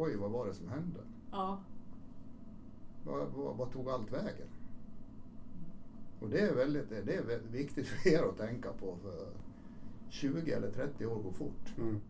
[0.00, 1.00] oj vad var det som hände?
[1.30, 1.60] Ja.
[3.04, 4.48] Vad, vad, vad tog allt vägen?
[6.20, 8.96] Och det är väldigt det är väldigt viktigt för er att tänka på.
[9.02, 9.28] För
[10.08, 11.78] 20 eller 30 år går fort.
[11.78, 12.00] Mm.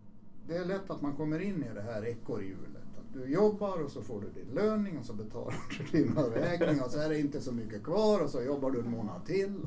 [0.47, 2.83] Det är lätt att man kommer in i det här ekorrhjulet.
[2.99, 6.85] Att du jobbar och så får du din löning och så betalar du dina räkningar
[6.85, 9.67] och så är det inte så mycket kvar och så jobbar du en månad till.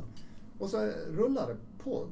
[0.60, 2.08] Och så rullar det på.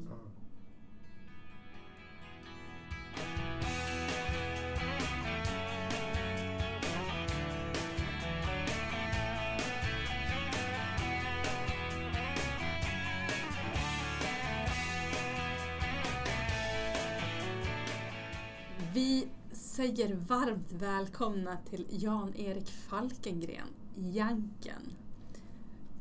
[19.82, 24.82] Säger varmt välkomna till Jan-Erik Falkengren, Janken.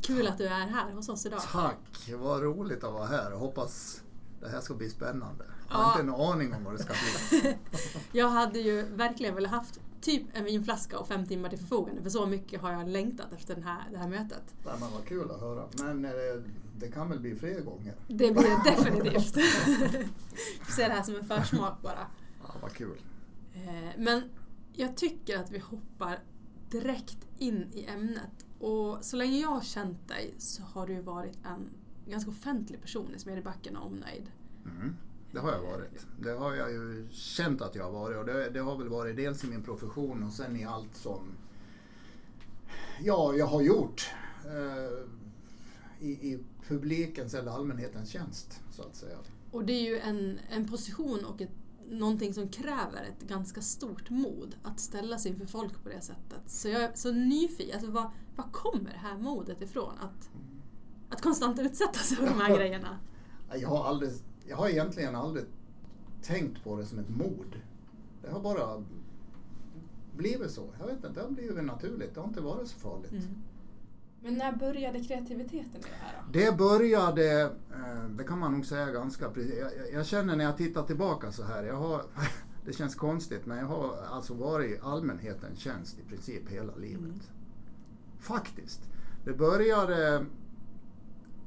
[0.03, 1.41] Kul att du är här hos oss idag.
[1.53, 2.11] Tack!
[2.19, 3.31] Vad roligt att vara här.
[3.31, 4.03] Hoppas
[4.41, 5.45] det här ska bli spännande.
[5.69, 5.91] Jag har Ja.
[6.01, 6.93] inte en aning om vad det ska
[7.31, 7.57] bli.
[8.13, 12.11] Jag hade ju verkligen velat haft typ en vinflaska och fem timmar till förfogande för
[12.11, 14.55] så mycket har jag längtat efter den här, det här mötet.
[14.65, 15.65] Nej, men vad kul att höra.
[15.79, 16.11] Men eh,
[16.79, 17.95] det kan väl bli fler gånger.
[18.09, 19.37] Det blir det definitivt.
[20.67, 22.07] Vi ser det här som en försmak bara.
[22.43, 22.99] Ja, vad kul.
[23.55, 24.23] Eh, Men
[24.73, 26.19] jag tycker att vi hoppar
[26.71, 28.47] direkt in i ämnet.
[28.59, 31.71] Och så länge jag har känt dig så har du varit en
[32.11, 34.31] ganska offentlig person i Smedjebacken och omnejd.
[34.65, 34.97] Mm,
[35.33, 36.07] det har jag varit.
[36.21, 39.17] Det har jag ju känt att jag har varit och det, det har väl varit
[39.17, 41.21] dels i min profession och sen i allt som
[43.03, 44.11] ja, jag har gjort
[44.45, 45.07] eh,
[46.07, 49.19] i, i publikens eller allmänhetens tjänst så att säga.
[49.51, 51.51] Och det är ju en, en position och ett,
[51.91, 56.41] någonting som kräver ett ganska stort mod att ställa sig inför folk på det sättet.
[56.47, 59.95] Så jag är så nyfiken, alltså var, var kommer det här modet ifrån?
[59.99, 60.31] Att,
[61.09, 62.99] att konstant utsätta sig för de här grejerna.
[63.55, 64.13] Jag har, aldrig,
[64.49, 65.45] jag har egentligen aldrig
[66.23, 67.57] tänkt på det som ett mod.
[68.23, 68.85] Det har bara
[70.17, 70.67] blivit så.
[70.79, 72.15] Jag vet inte, det har blivit naturligt.
[72.15, 73.13] Det har inte varit så farligt.
[73.13, 73.43] Mm.
[74.23, 76.39] Men när började kreativiteten i det här då?
[76.39, 79.55] Det började, eh, det kan man nog säga ganska precis.
[79.59, 82.03] Jag, jag- känner när jag tittar tillbaka så här, jag har,
[82.67, 87.01] det känns konstigt men jag har alltså varit i allmänhetens tjänst i princip hela livet.
[87.01, 87.21] Mm.
[88.19, 88.81] Faktiskt.
[89.25, 90.27] Det började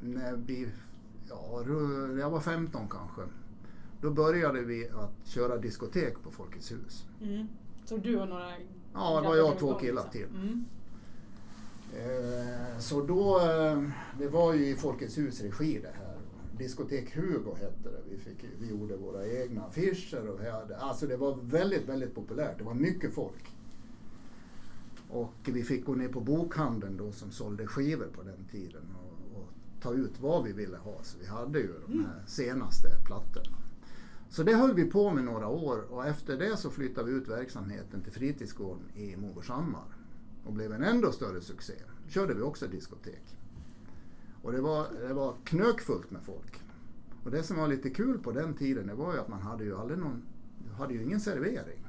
[0.02, 0.70] när vi,
[1.30, 1.64] ja,
[2.20, 3.22] jag var 15 kanske.
[4.02, 7.06] Då började vi att köra diskotek på Folkets hus.
[7.22, 7.48] Mm.
[7.86, 8.50] Så du och några
[8.94, 10.26] Ja, det var jag och två killar till.
[10.26, 10.66] Mm.
[11.96, 13.84] Eh, Så då, eh,
[14.20, 16.18] det var ju i Folkets hus regi det här.
[16.58, 18.02] Diskotek Hugo hette det.
[18.10, 22.58] Vi, fick, vi gjorde våra egna affischer och hade, alltså det var väldigt, väldigt populärt.
[22.58, 23.56] Det var mycket folk.
[25.10, 29.40] Och vi fick gå ner på bokhandeln då som sålde skivor på den tiden och,
[29.40, 29.50] och
[29.82, 31.04] ta ut vad vi ville ha.
[31.04, 33.58] Så vi hade ju de här senaste plattorna.
[34.30, 37.28] Så det höll vi på med några år och efter det så flyttade vi ut
[37.28, 39.84] verksamheten till fritidsgården i Morgårdshammar
[40.46, 41.74] och blev en ändå större succé.
[42.06, 43.38] Då körde vi också diskotek.
[44.42, 46.62] Och det var, det var knökfullt med folk.
[47.24, 49.64] Och det som var lite kul på den tiden det var ju att man hade
[49.64, 50.24] ju aldrig någon,
[50.78, 51.88] hade ju ingen servering.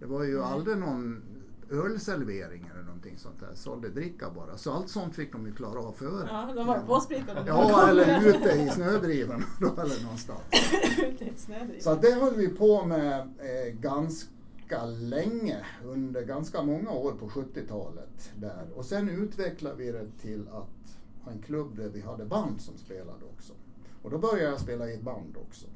[0.00, 0.44] Det var ju Nej.
[0.44, 1.22] aldrig någon
[1.70, 3.54] ölservering eller någonting sånt där.
[3.54, 4.56] Sålde dricka bara.
[4.56, 6.28] Så allt sånt fick de ju klara av före.
[6.30, 7.44] Ja, de var påspritade.
[7.46, 10.40] Ja, eller ute i snödrivan eller någonstans.
[10.98, 11.80] Ute i snödrivan.
[11.80, 14.33] Så det höll vi på med eh, ganska
[14.86, 18.32] länge, under ganska många år på 70-talet.
[18.36, 18.68] där.
[18.74, 22.78] Och sen utvecklade vi det till att ha en klubb där vi hade band som
[22.78, 23.52] spelade också.
[24.02, 25.66] Och då började jag spela i ett band också.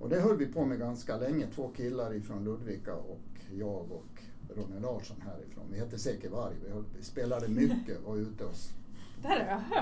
[0.00, 3.20] Och det höll vi på med ganska länge, två killar ifrån Ludvika och
[3.54, 4.22] jag och
[4.56, 5.64] Ronny Larsson härifrån.
[5.72, 8.56] Vi hette Säker Varg, vi, höll, vi spelade mycket och var ute och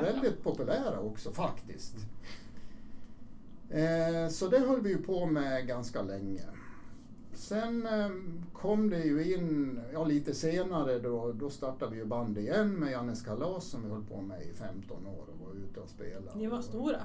[0.03, 1.95] väldigt populära också faktiskt.
[3.71, 6.43] Eh, så det höll vi ju på med ganska länge.
[7.37, 8.11] Sen eh,
[8.53, 12.93] kom det ju in, ja lite senare då, då startade vi ju band igen med
[12.93, 16.39] Jannes Kalas som vi höll på med i 15 år och var ute och spelade.
[16.39, 17.01] Ni var stora.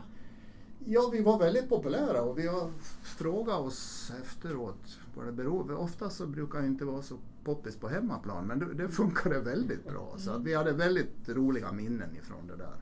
[0.85, 2.71] Ja, vi var väldigt populära och vi har
[3.03, 7.87] frågat oss efteråt vad det beror Ofta så brukar det inte vara så poppis på
[7.87, 10.15] hemmaplan men det, det funkade väldigt bra.
[10.17, 12.75] Så att vi hade väldigt roliga minnen ifrån det där.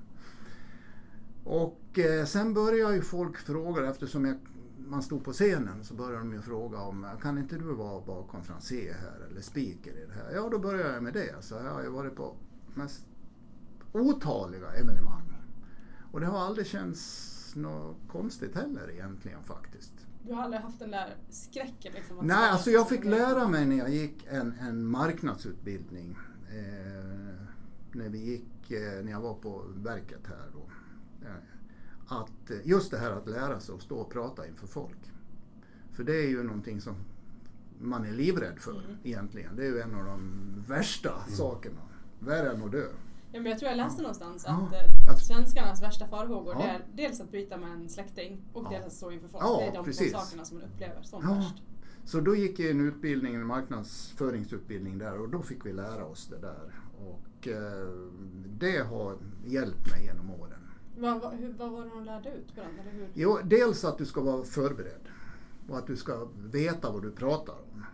[1.43, 4.37] Och eh, sen började ju folk fråga, eftersom jag,
[4.87, 8.93] man stod på scenen så började de ju fråga om kan inte du vara bakkonferencier
[8.93, 10.31] här eller speaker i det här?
[10.35, 11.35] Ja, då började jag med det.
[11.41, 12.35] Så jag har ju varit på
[12.73, 13.05] mest
[13.91, 15.37] otaliga evenemang.
[16.11, 19.93] Och det har aldrig känts något konstigt heller egentligen faktiskt.
[20.27, 22.17] Du har aldrig haft den där skräcken liksom?
[22.21, 26.17] Nej, alltså jag fick lära mig när jag gick en, en marknadsutbildning.
[26.49, 27.45] Eh,
[27.91, 30.69] när vi gick, eh, när jag var på verket här då.
[31.27, 31.35] Eh,
[32.09, 35.11] att eh, just det här att lära sig att stå och prata inför folk.
[35.93, 36.95] För det är ju någonting som
[37.79, 38.97] man är livrädd för Mm.
[39.03, 39.55] egentligen.
[39.55, 40.19] Det är ju en av de
[40.67, 41.81] värsta sakerna.
[42.19, 42.85] Värre än att dö.
[43.31, 44.53] Ja, men jag tror jag läste någonstans Ja.
[44.67, 46.63] att eh, Att- svenskarnas värsta farhågor Ja.
[46.63, 48.69] är dels att bryta med en släkting och Ja.
[48.69, 49.43] dels att stå inför folk.
[49.43, 50.11] Ja, det är de precis.
[50.11, 51.33] två sakerna som man upplever som Ja.
[51.33, 51.63] värst.
[52.05, 56.27] Så då gick jag en utbildning, en marknadsföringsutbildning där och då fick vi lära oss
[56.27, 56.73] det där.
[56.99, 57.87] Och eh,
[58.59, 60.58] det har hjälpt mig genom åren.
[60.99, 62.79] Vad, vad, hur, vad var det de lärde ut på den?
[62.79, 63.09] Eller hur?
[63.13, 65.01] Jo, dels att du ska vara förberedd
[65.69, 67.85] och att du ska veta vad du pratar om.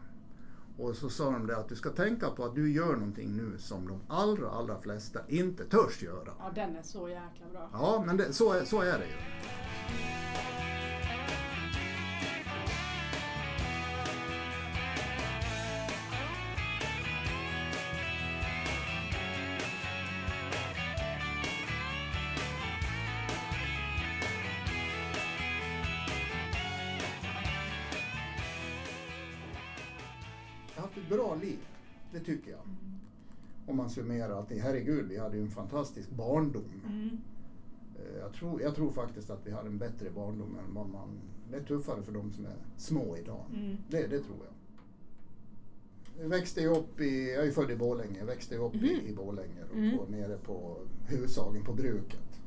[0.77, 3.57] Och så sa de det att du ska tänka på att du gör någonting nu
[3.57, 6.31] som de allra, allra flesta inte törs göra.
[6.39, 7.69] Ja, den är så jäkla bra.
[7.73, 9.13] Ja, men det, så, är, så är det ju.
[34.15, 34.61] Summerar allting.
[34.61, 36.63] Herregud, vi hade ju en fantastisk barndom.
[36.87, 37.09] Mm.
[37.95, 41.09] Eh, Jag tror, jag tror faktiskt att vi har en bättre barndom än vad man...
[41.51, 43.43] Det är tuffare för de som är små idag.
[43.53, 43.77] Mm.
[43.89, 44.53] Det, det tror jag.
[46.23, 47.33] Jag växte ju upp i...
[47.33, 48.19] Jag är född i Borlänge.
[48.19, 49.97] Jag växte upp i, i Borlänge och Mm.
[49.97, 50.77] på, nere på
[51.07, 52.41] Hushagen på bruket.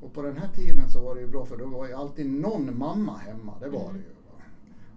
[0.00, 2.26] Och på den här tiden så var det ju bra för då var ju alltid
[2.26, 3.58] någon mamma hemma.
[3.60, 3.92] Det var Mm.
[3.92, 4.14] det ju.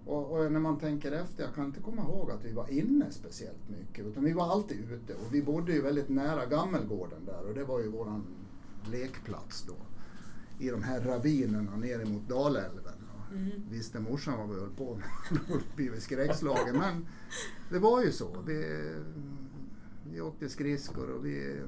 [0.06, 3.10] Och, och när man tänker efter, jag kan inte komma ihåg att vi var inne
[3.10, 4.06] speciellt mycket.
[4.06, 5.14] Utan vi var alltid ute.
[5.14, 8.24] Och vi bodde ju väldigt nära Gammelgården där och det var ju våran
[8.90, 9.74] lekplats då.
[10.58, 12.92] I de här ravinerna nere mot Dalälven.
[13.32, 13.50] Mm.
[13.70, 15.04] Visste morsan vad vi höll på med.
[15.48, 16.76] Då blivit skräckslagen.
[16.76, 17.06] Men
[17.70, 18.36] det var ju så.
[18.46, 18.84] Vi,
[20.12, 21.60] vi åkte skridskor och vi...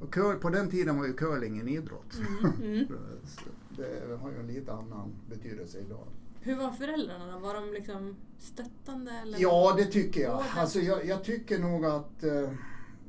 [0.00, 2.20] Och cur, på den tiden var ju curling en idrott.
[2.62, 2.86] Mm.
[3.24, 3.44] Så
[3.76, 6.06] det har ju en lite annan betydelse idag.
[6.44, 7.38] Hur var föräldrarna då?
[7.38, 9.10] Var de liksom stöttande?
[9.12, 9.38] Eller?
[9.40, 10.42] Ja, det tycker jag.
[10.56, 12.50] Alltså, jag, jag tycker nog att eh,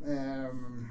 [0.07, 0.87] ehm,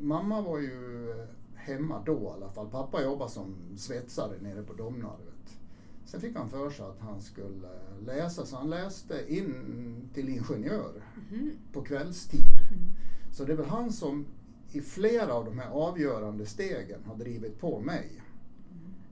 [0.00, 1.14] mamma var ju
[1.54, 2.68] hemma då i alla fall.
[2.70, 5.58] Pappa jobbade som svetsare nere på Domnarvet.
[6.04, 7.68] Sen fick han för sig att han skulle
[8.06, 11.50] läsa, så han läste in till ingenjör Mhm.
[11.72, 12.40] på kvällstid.
[12.72, 12.84] Mm.
[13.32, 14.26] Så det är väl han som
[14.72, 18.22] i flera av de här avgörande stegen har drivit på mig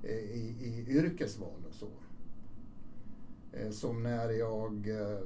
[0.03, 1.66] eh, i, i yrkesval och så.
[1.66, 1.66] Eh,
[3.71, 5.19] Som när jag eh,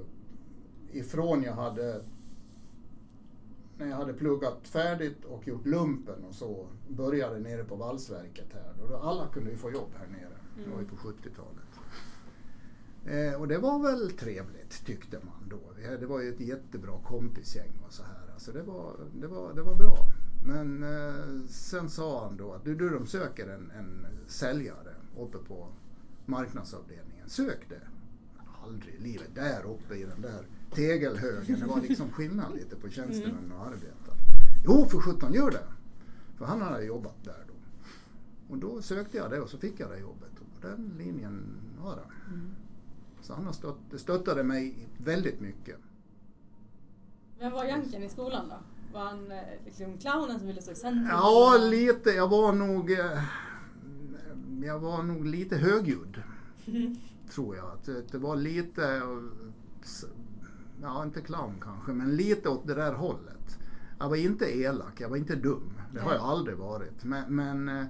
[0.93, 2.05] ifrån jag hade
[3.79, 8.89] när jag hade pluggat färdigt och gjort lumpen och så började nere på valsverket här.
[8.89, 10.65] Då alla kunde ju få jobb här nere.
[10.65, 11.71] Det var ju på 70-talet.
[13.07, 15.61] Eh, och det var väl trevligt tyckte man då.
[16.01, 18.33] Det var ju ett jättebra kompisgäng och så här.
[18.33, 19.97] Alltså det, var, det, var, det var bra.
[20.47, 25.39] Men eh, sen sa han då att du, du de söker en, en säljare uppe
[25.39, 25.69] på
[26.27, 27.29] marknadsavdelningen.
[27.29, 27.81] Sök det.
[28.71, 31.61] Aldrig i livet där uppe i den där tegelhögen.
[31.61, 34.17] Det var liksom skillnad lite på tjänstemän och arbetare.
[34.65, 35.65] Jo, för sjutton gör det.
[36.39, 37.55] För han hade jobbat där då.
[38.53, 40.31] Och då sökte jag det och så fick jag det jobbet.
[40.41, 41.43] Och den linjen
[41.79, 42.35] har han.
[42.35, 42.51] Mm.
[43.23, 45.77] Så han har stött, stöttade mig väldigt mycket.
[47.39, 48.57] Vem var Janken i skolan då?
[48.93, 51.07] Var han eh, liksom clownen som ville stå i centrum?
[51.11, 52.11] Ja, lite.
[52.11, 52.91] Jag var nog...
[52.93, 53.23] eh,
[54.63, 56.23] Jag var nog lite högljudd.
[57.35, 57.67] Tror jag.
[57.71, 59.03] Att det- det var lite...
[60.83, 63.59] Ja, inte clown kanske, men lite åt det där hållet.
[63.99, 65.73] Jag var inte elak, jag var inte dum.
[65.95, 67.05] Det har jag aldrig varit.
[67.05, 67.87] Men, men eh,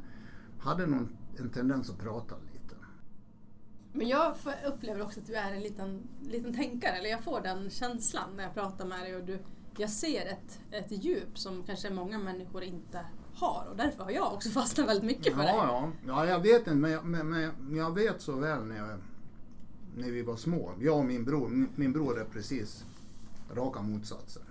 [0.61, 2.75] hade nog en tendens att prata lite.
[3.93, 4.35] Men jag
[4.67, 8.45] upplever också att du är en liten, liten tänkare, eller jag får den känslan när
[8.45, 9.39] jag pratar med dig och du,
[9.77, 13.05] jag ser ett, ett djup som kanske många människor inte
[13.35, 15.57] har och därför har jag också fastnat väldigt mycket för ja, dig.
[15.57, 15.91] ja.
[16.07, 18.99] ja, jag vet inte, men, jag- men, men jag vet så väl när, jag,
[20.01, 20.73] när vi var små.
[20.81, 22.85] Jag och min bror, min, bror är precis
[23.55, 24.43] raka motsatser.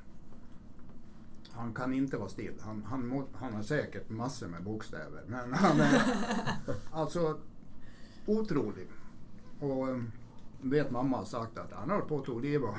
[1.52, 2.54] Han kan inte vara still.
[2.62, 5.24] Han, han, han har säkert massor med bokstäver.
[5.28, 6.02] Men han är
[6.92, 7.38] alltså
[8.26, 8.88] otrolig.
[9.60, 9.98] Och eh,
[10.62, 12.78] vet mamma har sagt att han höll på att ta livet av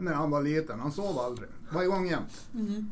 [0.00, 0.80] när han var- liten.
[0.80, 1.48] Han sov aldrig.
[1.72, 2.48] Var igång jämt.
[2.54, 2.90] Mm.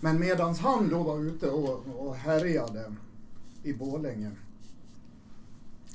[0.00, 2.94] Men medans han då var ute och, och härjade
[3.62, 4.30] i Borlänge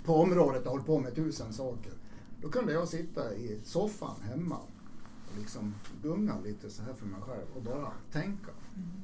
[0.04, 1.92] på området och höll på med tusen saker.
[2.42, 4.58] Då kunde jag sitta i soffan hemma
[5.32, 8.52] och liksom gunga lite så här för mig själv och bara tänka.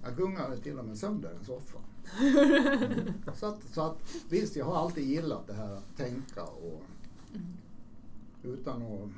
[0.03, 1.79] Jag gungade till och med sönder en soffa.
[3.35, 6.83] Så att, så att visst, jag har alltid gillat det här att tänka och
[8.43, 9.09] utan att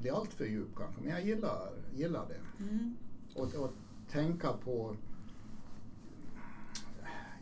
[0.00, 2.64] bli alltför djup kanske, men jag gillar, gillar det.
[2.64, 2.96] Mm.
[3.34, 3.70] Och, och
[4.10, 4.96] tänka på,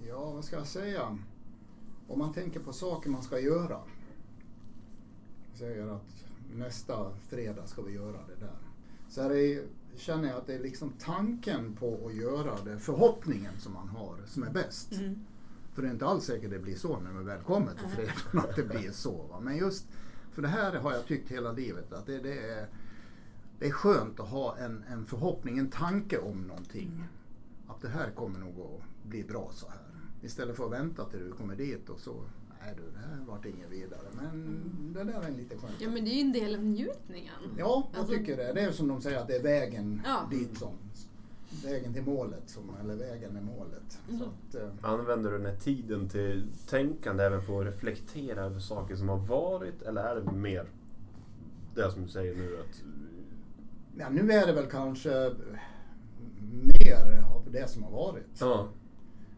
[0.07, 1.19] ja vad ska jag säga,
[2.13, 3.81] om man tänker på saker man ska göra.
[5.55, 8.57] Säger att nästa fredag ska vi göra det där.
[9.09, 9.65] Så är,
[9.97, 14.17] känner jag att det är liksom tanken på att göra det, förhoppningen som man har,
[14.27, 14.93] som är bäst.
[14.93, 15.25] Mm.
[15.75, 18.51] För det är inte alls säkert det blir så när man väl kommer till fredagen
[18.51, 19.27] att det blir så.
[19.31, 19.41] Va?
[19.41, 19.87] Men just
[20.33, 22.67] för det här har jag tyckt hela livet att det, det, är,
[23.59, 27.05] det är skönt att ha en, en förhoppning, en tanke om någonting.
[27.69, 29.92] Att det här kommer nog att bli bra så här.
[30.23, 32.15] Istället för att vänta till du kommer dit och så,
[32.61, 34.01] nej du, det här vart inget vidare.
[34.21, 34.61] Men
[34.95, 35.75] det där är lite skönt.
[35.79, 37.35] Ja men det är ju en del av njutningen.
[37.59, 38.53] Ja, jag Alltså- tycker det.
[38.53, 40.29] Det är som de säger att det är vägen Ja.
[40.31, 40.73] dit som,
[41.65, 43.99] vägen till målet, som, eller vägen är målet.
[44.09, 44.23] Så Mm.
[44.29, 48.97] att, eh, Använder du den här tiden till tänkande även för att reflektera över saker
[48.97, 50.67] som har varit eller är det mer
[51.75, 52.83] det som du säger nu att
[53.99, 55.35] Ja, nu är det väl kanske
[56.63, 58.27] mer av det som har varit.
[58.41, 58.69] ja,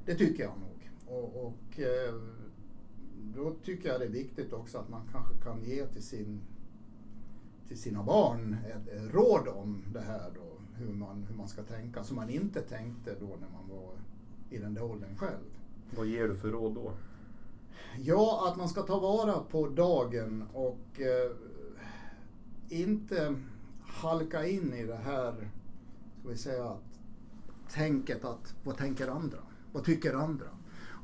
[0.05, 0.71] Det tycker jag nog.
[1.14, 2.14] Och, och eh,
[3.35, 6.40] då tycker jag det är viktigt också att man kanske kan ge till, sin,
[7.68, 11.62] till sina barn ett, ett råd om det här då, hur man, hur man ska
[11.62, 13.92] tänka, som man inte tänkte då när man var
[14.50, 15.44] i den där åldern själv.
[15.97, 16.92] vad ger du för råd då?
[17.99, 21.30] Ja, att man ska ta vara på dagen och eh,
[22.68, 23.37] inte
[23.80, 25.50] halka in i det här,
[26.21, 27.00] ska vi säga, att
[27.68, 29.38] tänket att vad tänker andra?
[29.73, 30.47] Vad tycker andra?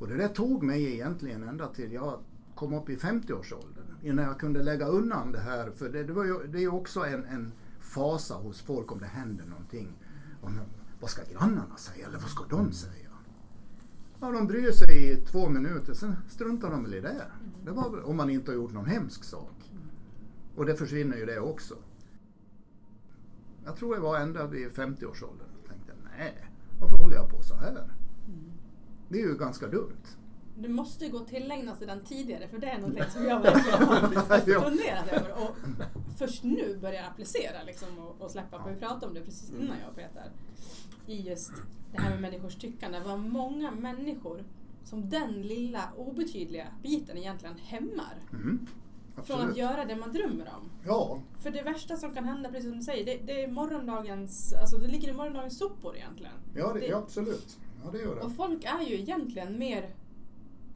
[0.01, 2.19] Och det där tog mig egentligen ända till jag
[2.55, 5.71] kom upp i 50-årsåldern innan jag kunde lägga undan det här.
[5.71, 8.99] För det, det, var ju, det är ju också en, en fasa hos folk om
[8.99, 9.93] det händer någonting.
[10.43, 10.59] Men,
[10.99, 13.09] vad ska grannarna säga eller vad ska de säga?
[14.19, 17.25] Ja, de bryr sig i två minuter, sen struntar de väl i det.
[17.65, 19.71] det var, om man inte har gjort någon hemsk sak.
[20.55, 21.75] Och det försvinner ju det också.
[23.65, 26.47] Jag tror jag var ända vid 50-årsåldern och tänkte, nej,
[26.79, 28.00] varför håller jag på så här?
[29.11, 30.03] Det är ju ganska dumt.
[30.57, 33.39] Du måste ju gå och tillägna sig den tidigare för det är någonting som jag
[33.41, 35.55] verkligen har funderat över och
[36.17, 38.63] först nu börjar applicera liksom, och, och släppa.
[38.63, 40.31] För vi pratade om det precis innan jag och Peter.
[41.07, 41.51] I just
[41.91, 42.99] det här med människors tyckande.
[43.05, 44.43] Vad många människor
[44.83, 48.15] som den lilla obetydliga biten egentligen hämmar.
[48.33, 48.67] Mm,
[49.23, 50.69] Från att göra det man drömmer om.
[50.85, 54.53] Ja, För det värsta som kan hända, precis som du säger, det, det är morgondagens,
[54.53, 56.33] alltså det ligger i morgondagens sopor egentligen.
[56.55, 57.57] ja, det, Det- absolut.
[57.83, 58.21] Ja, det gör det.
[58.21, 59.95] Och folk är ju egentligen mer,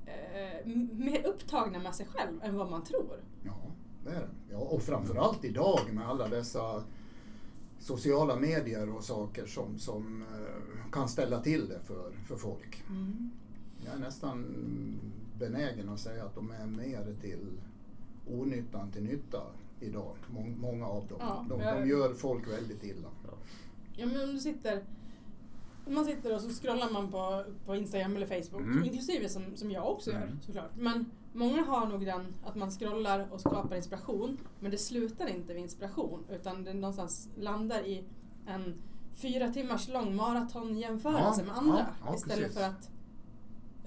[0.05, 3.19] eh, mer upptagna med sig själv än vad man tror.
[3.43, 3.61] Ja,
[4.03, 4.29] det är det.
[4.51, 6.83] Ja, och framförallt idag med alla dessa
[7.79, 12.83] sociala medier och saker som, som eh, kan ställa till det för, för folk.
[13.85, 14.45] Jag är nästan
[15.39, 17.59] benägen att säga att de är mer till
[18.27, 19.41] onyttan till nytta
[19.79, 20.15] idag.
[20.29, 21.17] Mång, många av dem.
[21.19, 23.09] Ja, de, de gör folk väldigt illa.
[23.97, 24.83] Ja men om du sitter,
[25.93, 28.83] man sitter och så scrollar man på, på Instagram eller Facebook, Mm.
[28.83, 30.39] inklusive som, som jag också gör Mm.
[30.41, 30.71] såklart.
[30.77, 35.53] Men många har nog den att man scrollar och skapar inspiration, men det slutar inte
[35.53, 38.03] vid inspiration utan det någonstans landar i
[38.47, 38.81] en
[39.13, 41.77] fyra timmars lång maratonnjämförelse Ja, med andra.
[41.79, 42.57] ja, ja, istället precis.
[42.57, 42.89] för att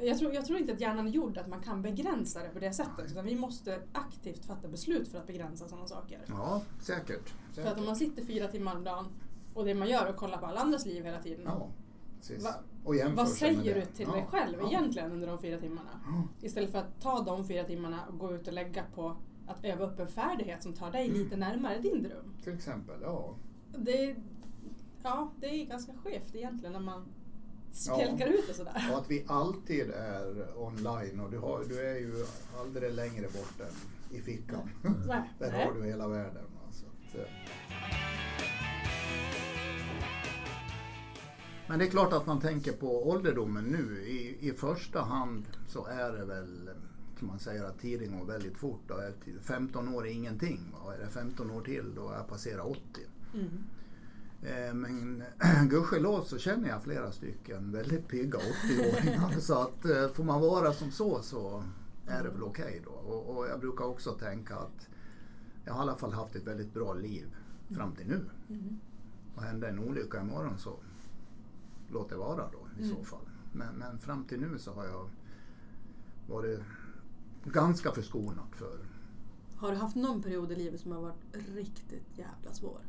[0.01, 2.59] jag tror, jag tror inte att hjärnan är gjord att man kan begränsa det på
[2.59, 3.11] det sättet.
[3.11, 6.21] Utan vi måste aktivt fatta beslut för att begränsa sådana saker.
[6.29, 7.29] Ja, säkert.
[7.55, 7.87] För att om säkert.
[7.87, 9.07] man sitter fyra timmar om dagen
[9.55, 11.43] och det man gör är att kolla på alla andras liv hela tiden.
[11.45, 11.69] Ja,
[12.19, 12.45] precis.
[12.45, 14.69] Va- och Vad säger du till Ja, dig själv ja.
[14.69, 15.91] egentligen under de fyra timmarna?
[16.07, 16.47] Ja.
[16.47, 19.85] Istället för att ta de fyra timmarna och gå ut och lägga på att öva
[19.87, 21.19] upp en färdighet som tar dig Mm.
[21.19, 22.35] lite närmare din dröm.
[22.45, 23.35] Till exempel, ja.
[23.79, 24.17] Det,
[25.03, 27.05] ja, det är ganska skevt egentligen när man
[27.87, 27.95] Ja.
[27.95, 28.89] spjälkar ut det sådär.
[28.93, 32.15] Och att vi alltid är online och du, har, du är ju
[32.61, 34.71] aldrig längre bort än i fickan.
[35.09, 35.23] Nej.
[35.39, 35.67] Där Nej.
[35.67, 36.45] har du hela världen.
[36.45, 37.21] va,
[41.69, 44.03] Men det är klart att man tänker på ålderdomen nu.
[44.03, 46.71] I, I första hand så är det väl,
[47.19, 48.81] som man säger, att tiden går väldigt fort.
[48.87, 50.75] Då är det 15 år är ingenting.
[50.85, 52.81] Och är det 15 år till då är jag passerat 80.
[53.35, 53.49] Mm.
[54.43, 55.23] Eh, Men
[55.69, 59.31] gudskelov så känner jag flera stycken väldigt pigga 80-åringar.
[59.41, 61.65] så att eh, får man vara som så så
[62.07, 62.91] är det väl okej då.
[62.91, 64.89] Och, och jag brukar också tänka att
[65.65, 67.27] jag har i alla fall haft ett väldigt bra liv
[67.71, 68.25] fram till nu.
[68.49, 68.79] Mm.
[69.35, 70.79] Och händer en olycka imorgon så
[71.93, 72.97] låt det vara då i Mm.
[72.97, 73.29] så fall.
[73.53, 75.09] Men, men fram till nu så har jag
[76.29, 76.61] varit
[77.45, 78.79] ganska förskonad för
[79.57, 82.81] Har du haft någon period i livet som har varit riktigt jävla svår?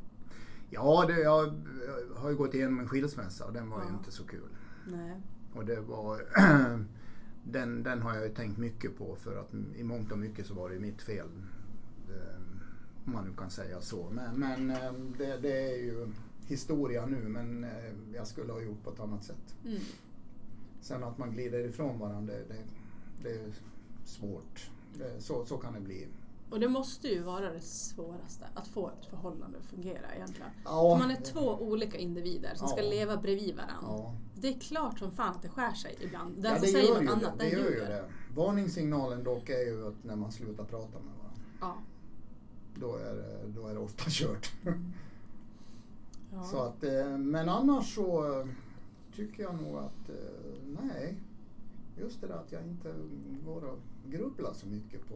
[0.69, 1.53] Ja, det, jag,
[1.85, 3.97] jag har ju gått igenom en skilsmässa och den var ju Ja.
[3.97, 4.49] inte så kul.
[4.87, 5.21] Nej.
[5.53, 6.21] Och det var,
[7.43, 10.53] den, den har jag ju tänkt mycket på för att i mångt och mycket så
[10.53, 11.27] var det ju mitt fel.
[12.09, 12.41] eh,
[13.05, 14.09] Om man nu kan säga så.
[14.11, 16.07] Men, men eh, det, det är ju
[16.49, 17.69] historia nu men eh,
[18.15, 19.55] jag skulle ha gjort på ett annat sätt.
[19.65, 19.79] Mm.
[20.81, 22.55] Sen att man glider ifrån varandra, det,
[23.23, 23.51] det, är
[24.05, 24.69] svårt.
[24.97, 26.07] Det, så, så kan det bli
[26.49, 30.49] Och det måste ju vara det svåraste, att få ett förhållande att fungera egentligen.
[30.65, 32.89] Ja, För man är två olika individer som ska Ja.
[32.89, 33.77] leva bredvid varandra.
[33.87, 34.15] ja.
[34.35, 36.35] Det är klart som fan att det skär sig ibland.
[36.35, 37.43] Den ja, som det säger något ju annat, det.
[37.43, 38.05] den gör ju det.
[38.35, 41.41] Varningssignalen dock är ju att när man slutar prata med varandra.
[41.61, 41.75] Ja.
[42.75, 44.51] Då är, det- då är det ofta kört.
[46.33, 46.43] Ja.
[46.43, 48.47] Så att, eh, men annars så eh,
[49.15, 51.17] tycker jag nog att eh, nej,
[51.97, 52.93] just det där att jag inte
[53.45, 55.15] går och grubblar så mycket på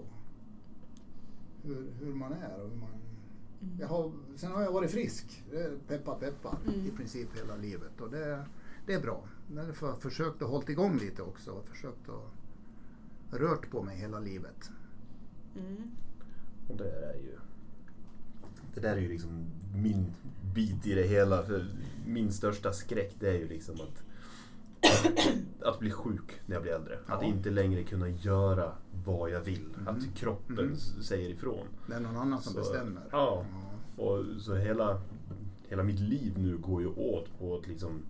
[1.63, 2.89] hur, hur man är och hur man...
[3.61, 3.77] Mm.
[3.79, 5.43] Jag har, sen har jag varit frisk,
[5.87, 6.87] peppa peppa, Mm.
[6.87, 8.45] i princip hela livet och det,
[8.85, 9.23] det är bra.
[9.47, 13.97] Därför har jag försökt att hålla igång lite också och försökt att rört på mig
[13.97, 14.71] hela livet.
[15.55, 15.91] Mm.
[16.69, 17.37] Och det är ju...
[18.73, 20.05] Det där är ju liksom min
[20.55, 21.43] bit i det hela.
[21.43, 21.65] För
[22.07, 24.03] min största skräck det är ju liksom att,
[25.67, 26.99] att bli sjuk när jag blir äldre.
[27.07, 27.27] Att Ja.
[27.27, 28.71] inte längre kunna göra
[29.05, 29.65] vad jag vill.
[29.75, 29.87] Mm.
[29.87, 30.75] Att kroppen Mm.
[30.77, 31.67] säger ifrån.
[31.87, 33.01] Det är någon annan som Så, bestämmer.
[33.11, 33.45] ja.
[33.97, 35.01] Och så hela,
[35.69, 38.01] hela mitt liv nu går ju åt på att liksom...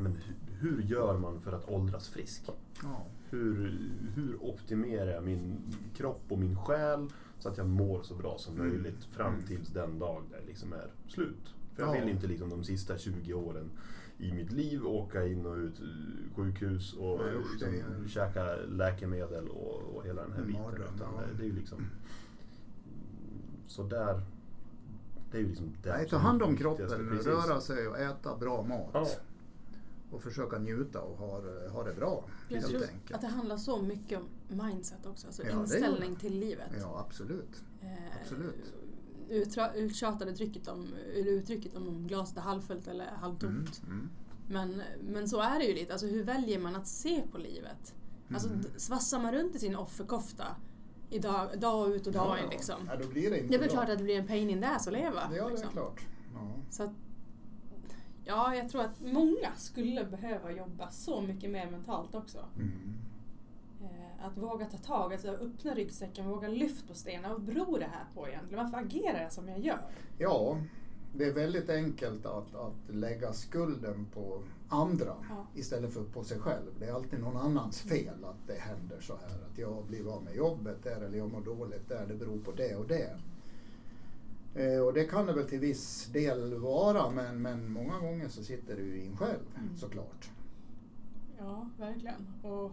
[0.00, 2.42] Men hur, hur gör man för att åldras frisk?
[2.82, 3.06] Ja.
[3.30, 3.78] Hur,
[4.14, 5.56] hur optimerar jag min
[5.96, 7.08] kropp och min själ
[7.42, 8.68] så att jag mår så bra som Mm.
[8.68, 9.46] möjligt fram Mm.
[9.46, 11.54] tills den dag det liksom är slut?
[11.74, 12.00] För jag Ja.
[12.00, 13.70] vill inte liksom de sista 20 åren
[14.18, 17.68] i mitt liv åka in och ut eh, sjukhus och Nej, liksom,
[18.04, 20.64] är- käka läkemedel och, och hela den här En biten.
[20.74, 21.22] Utan ja.
[21.36, 21.78] det, är ju liksom...
[23.66, 24.22] Så där...
[25.30, 26.88] Det är ju liksom det Nej, ta hand om kroppen,
[27.24, 28.90] röra sig och äta bra mat.
[28.92, 29.06] Ja.
[30.12, 32.24] Och försöka njuta och ha, ha det bra.
[32.48, 34.28] Jag tror att det handlar så mycket om
[34.66, 36.70] mindset också, alltså Ja, inställning till livet.
[36.80, 37.62] Ja, absolut.
[37.82, 37.88] Eh,
[38.22, 38.72] Absolut.
[39.76, 43.82] Uttjatade uttrycket om, uttrycket om, glaset är halvfullt eller halvtomt.
[43.86, 44.08] Mm, mm.
[44.48, 47.94] Men, men så är det ju lite, alltså hur väljer man att se på livet?
[48.34, 48.64] Alltså Mm.
[48.76, 50.44] svassar man runt i sin offerkofta
[51.10, 52.88] i dag, ut och dag in liksom.
[52.90, 54.60] Ja, då blir det inte Det är väl klart att det blir en pain in
[54.60, 55.22] the ass att leva.
[55.22, 55.70] Ja, det är liksom.
[55.70, 56.00] klart.
[56.34, 56.50] Ja.
[56.70, 56.90] Så att,
[58.24, 62.38] ja, jag tror att många skulle behöva jobba så mycket mer mentalt också.
[62.56, 62.94] Mm.
[63.82, 67.28] Eh, att våga ta tag, alltså öppna ryggsäcken, våga lyfta på stenar.
[67.28, 68.64] Vad beror det här på egentligen?
[68.64, 69.90] Varför agerar jag som jag gör?
[70.18, 70.58] ja,
[71.14, 75.46] det är väldigt enkelt att, att lägga skulden på andra Ja.
[75.54, 76.70] istället för på sig själv.
[76.78, 79.36] Det är alltid någon annans fel att det händer så här.
[79.52, 82.06] Att jag blir av med jobbet där eller jag mår dåligt där.
[82.06, 83.18] Det beror på det och det.
[84.54, 88.42] Eh, och det kan det väl till viss del vara men, men många gånger så
[88.44, 89.76] sitter ju i en själv Mm.
[89.76, 90.30] såklart.
[91.38, 92.26] Ja, verkligen.
[92.42, 92.72] Och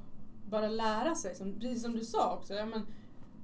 [0.49, 2.53] bara lära sig, som, precis som du sa också.
[2.53, 2.81] Ja, men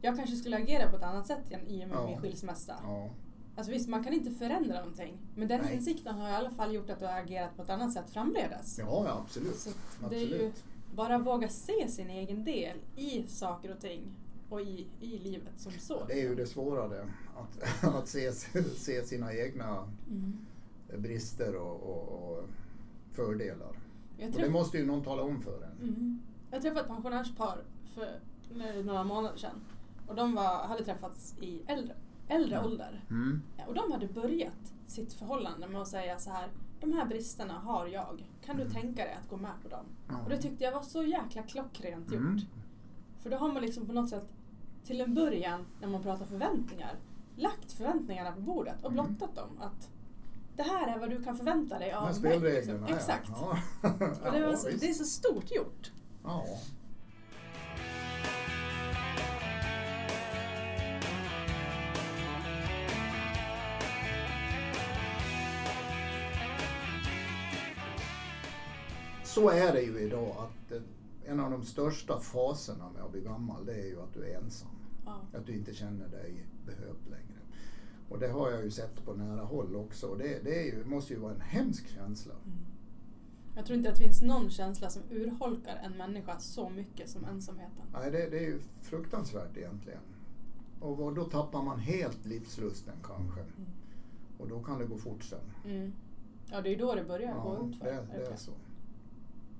[0.01, 2.07] jag kanske skulle agera på ett annat sätt igen i och med Ja.
[2.07, 2.75] min skilsmässa.
[2.83, 3.09] Ja.
[3.57, 5.17] Alltså visst, man kan inte förändra någonting.
[5.35, 5.75] Men den Nej.
[5.75, 8.79] insikten har i alla fall gjort att du har agerat på ett annat sätt framledes.
[8.79, 9.55] Ja, ja, absolut.
[9.57, 9.69] Så
[10.09, 10.51] det är ju
[10.95, 14.01] bara våga se sin egen del i saker och ting
[14.55, 16.05] och i, i livet som så.
[16.07, 18.31] Det är ju det svårare, att, att se,
[18.75, 20.33] se sina egna Mm.
[20.97, 22.43] brister och, och, och
[23.11, 23.67] fördelar.
[24.17, 25.87] Jag, Och det träff, måste ju någon tala om för en.
[25.89, 26.19] mm.
[26.51, 27.63] jag träffade ett pensionärspar
[27.93, 29.61] för några månader sedan.
[30.07, 31.95] Och de var, hade träffats i äldre,
[32.27, 32.65] äldre Ja.
[32.65, 33.03] ålder.
[33.09, 33.41] Mm.
[33.67, 36.47] Och de hade börjat sitt förhållande med att säga så här.
[36.79, 38.23] De här bristerna har jag.
[38.45, 38.73] Kan du Mm.
[38.73, 39.85] tänka dig att gå med på dem?
[40.23, 42.19] Och det tyckte jag var så jäkla klockrent gjort.
[42.21, 42.39] Mm.
[43.19, 44.27] För då har man liksom på något sätt
[44.85, 46.95] till en början, när man pratar förväntningar,
[47.35, 49.05] lagt förväntningarna på bordet och Mm.
[49.05, 49.49] blottat dem.
[49.61, 49.89] Att
[50.55, 52.39] det här är vad du kan förvänta dig av mig.
[52.39, 52.85] Liksom.
[52.85, 53.29] Exakt.
[53.29, 53.57] Ja.
[54.25, 55.91] Och det, var det är så stort gjort.
[56.23, 56.45] Ja.
[69.23, 70.81] Så är det ju idag att eh,
[71.27, 74.37] en av de största faserna med att bli gammal det är ju att du är
[74.37, 74.69] ensam.
[75.05, 75.21] Ja.
[75.33, 77.39] Att du inte känner dig behövd längre.
[78.09, 80.07] Och det har jag ju sett på nära håll också.
[80.07, 82.33] Och det, det ju, måste ju vara en hemsk känsla.
[82.33, 82.57] Mm.
[83.55, 87.25] Jag tror inte att det finns någon känsla som urholkar en människa så mycket som
[87.25, 87.85] ensamheten.
[87.93, 89.99] Nej, det, det är ju fruktansvärt egentligen.
[90.79, 93.39] Och då tappar man helt livslusten kanske.
[93.39, 93.69] Mm.
[94.37, 95.39] Och då kan det gå fort sen.
[95.65, 95.93] Mm.
[96.51, 97.85] Ja, det är ju då det börjar gå Ja, ut för.
[97.85, 98.51] det, det är så.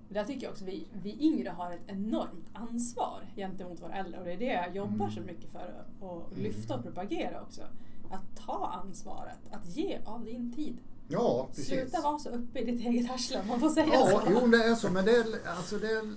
[0.10, 4.26] Där tycker jag också vi, vi yngre har ett enormt ansvar gentemot våra äldre och
[4.26, 5.12] det är det jag jobbar Mm.
[5.12, 5.60] så mycket för
[6.00, 6.44] att Mm.
[6.44, 7.62] lyfta och propagera också.
[8.12, 10.78] Att ta ansvaret, att ge av din tid.
[11.08, 11.68] Ja, precis.
[11.68, 14.22] Sluta vara så uppe i ditt eget arsle man får säga Ja, så.
[14.32, 14.92] jo det är så.
[14.92, 15.26] Men det är,
[15.58, 16.14] alltså det är,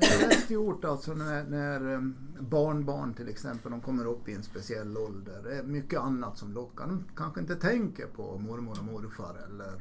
[0.00, 2.00] det är lätt gjort alltså när, när eh,
[2.40, 5.42] barnbarn till exempel de kommer upp i en speciell ålder.
[5.42, 6.86] Det är mycket annat som lockar.
[6.86, 9.72] De kanske inte tänker på mormor och morfar eller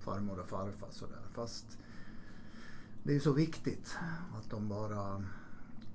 [0.00, 1.22] farmor och farfar sådär.
[1.34, 1.78] Fast
[3.02, 3.96] det är så viktigt
[4.38, 5.24] att de bara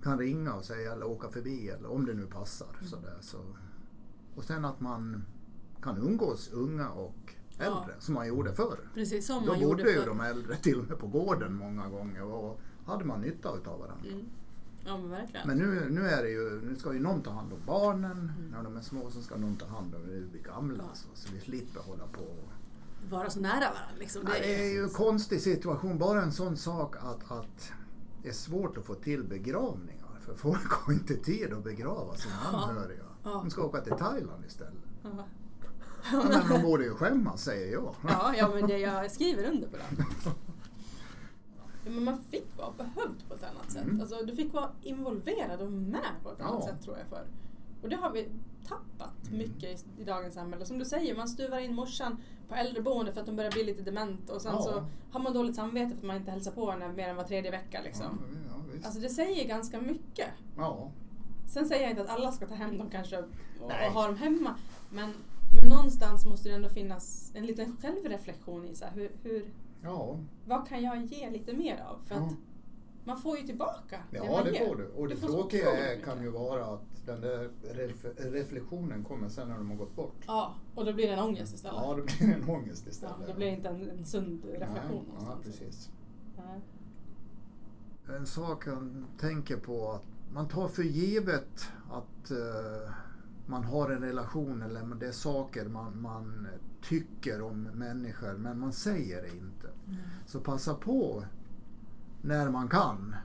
[0.03, 2.67] kan ringa och säga eller åka förbi eller om det nu passar.
[2.81, 3.37] Sådär, så.
[4.35, 5.23] Och sen att man
[5.81, 7.99] kan umgås unga och äldre Ja.
[7.99, 8.79] som man gjorde förr.
[8.93, 11.87] Precis som Då man gjorde bodde ju de äldre till och med på gården många
[11.89, 14.09] gånger och hade man nytta utav varandra.
[14.11, 14.25] Mm.
[14.85, 15.47] Ja men verkligen.
[15.47, 18.11] Men nu, nu är det ju, nu ska ju någon ta hand om barnen.
[18.37, 18.49] Mm.
[18.51, 20.83] När de är små så ska någon ta hand om blir gamla.
[20.83, 20.95] Ja.
[20.95, 22.21] Så, så vi slipper hålla på.
[22.21, 22.51] och-
[23.09, 24.21] Vara så nära varandra liksom.
[24.25, 25.97] Ja, Det är ju en konstig situation.
[25.97, 27.71] Bara en sån sak att, att
[28.23, 30.19] det är svårt att få till begravningar.
[30.21, 32.57] För folk har inte tid att begrava sina Ja.
[32.57, 33.03] anhöriga.
[33.23, 33.29] Ja.
[33.29, 34.73] De ska åka till Thailand istället.
[35.03, 35.09] Ja.
[36.11, 37.95] Ja, men de borde ju skämmas säger jag.
[38.07, 40.05] Ja, ja men det, jag skriver under på det.
[41.89, 43.83] Men man fick vara behövd på ett annat sätt.
[43.83, 44.01] Mm.
[44.01, 47.27] Alltså, du fick vara involverad och med på ett annat sätt tror jag förr.
[47.85, 48.29] Och det har vi
[48.67, 50.65] tappat mycket i, i dagens samhälle.
[50.65, 52.17] Som du säger, man stuvar in morsan
[52.49, 54.61] på äldreboende för att de börjar bli lite dement och sen Ja.
[54.61, 57.23] så har man dåligt samvete för att man inte hälsar på henne mer än var
[57.23, 57.81] tredje vecka.
[57.83, 58.05] Liksom.
[58.05, 58.85] Ja, ja.
[58.85, 60.27] Alltså det säger ganska mycket.
[60.57, 60.91] ja.
[61.47, 63.25] Sen säger jag inte att alla ska ta hem dem kanske och,
[63.61, 64.55] och ha dem hemma.
[64.89, 65.13] Men,
[65.61, 69.45] men någonstans måste det ändå finnas en liten självreflektion i så här, hur, hur,
[69.83, 70.17] ja.
[70.45, 71.99] vad kan jag ge lite mer av?
[72.07, 72.33] För att
[73.05, 74.67] man får ju tillbaka Ja, man det ger.
[74.67, 74.87] får du.
[74.87, 79.57] Och det tråkiga är, kan ju vara att den där ref- reflektionen kommer sen när
[79.57, 80.15] de har gått bort.
[80.27, 81.77] Ja, och då blir det en ångest istället.
[81.81, 83.27] Ja, då blir det en ångest Ja, istället.
[83.27, 85.89] då blir det inte en, en sund reflektion Nej, Ja, precis.
[86.37, 86.61] Nej.
[88.17, 92.91] En sak jag tänker på att man tar för givet att eh,
[93.45, 96.47] man har en relation eller det är saker man, man
[96.81, 99.67] tycker om människor men man säger det inte.
[100.25, 101.23] Så passa på
[102.25, 103.15] när man kan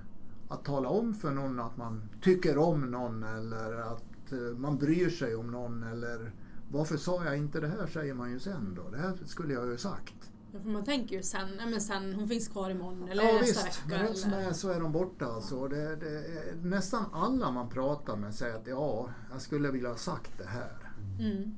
[0.48, 5.10] att tala om för någon att man tycker om någon eller att eh, man bryr
[5.10, 6.32] sig om någon eller
[6.70, 8.90] varför sa jag inte det här säger man ju sen då.
[8.90, 10.14] Det här skulle jag ju sagt.
[10.52, 13.32] Ja, för man tänker ju sen, ja, men sen, hon finns kvar imorgon eller Ja
[13.40, 14.02] nästa visst, vecka.
[14.02, 14.48] men som eller...
[14.48, 15.26] är så är de borta.
[15.26, 15.68] Alltså.
[15.68, 19.96] Det, det, är- nästan alla man pratar med säger att ja, jag skulle vilja ha
[19.96, 20.92] sagt det här.
[21.20, 21.54] Mm.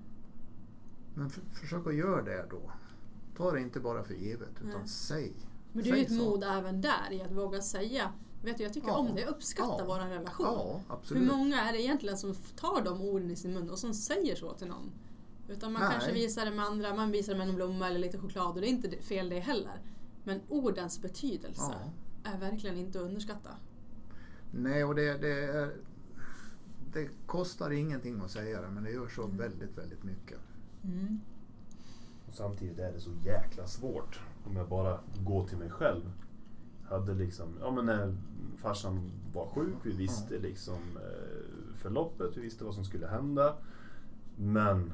[1.14, 2.70] Men för, försök att göra det då.
[3.36, 4.88] Ta det inte bara för givet utan Nej.
[4.88, 5.32] säg.
[5.72, 6.14] Men det är ju ett så.
[6.30, 8.12] mod även där i att våga säga
[8.44, 8.96] Vet du, jag tycker Ja.
[8.96, 9.84] om det, jag uppskattar Ja.
[9.86, 10.46] vår relation.
[10.88, 13.94] Ja, Hur många är det egentligen som tar de orden i sin mun och som
[13.94, 14.90] säger så till någon?
[15.48, 15.90] Utan man Nej.
[15.92, 18.60] kanske visar det med andra, man visar det med en blomma eller lite choklad och
[18.60, 19.80] det är inte fel det heller.
[20.24, 21.74] Men ordens betydelse
[22.24, 22.30] Ja.
[22.32, 23.50] är verkligen inte att underskatta.
[24.50, 25.76] Nej, och det, det, är,
[26.92, 30.38] det kostar ingenting att säga det men det gör så väldigt, väldigt mycket.
[30.84, 31.20] Mm.
[32.28, 34.20] Och samtidigt är det så jäkla svårt.
[34.44, 36.12] Om jag bara går till mig själv.
[36.84, 38.16] Hade liksom, ja men när
[38.56, 43.54] farsan var sjuk, vi visste liksom eh, förloppet, vi visste vad som skulle hända.
[44.36, 44.92] Men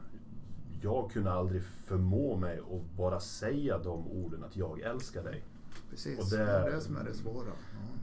[0.83, 5.45] jag kunde aldrig förmå mig att bara säga de orden att jag älskar dig.
[5.91, 7.47] Precis, Och det, det- är det som är det svåra.
[7.47, 7.53] Ja.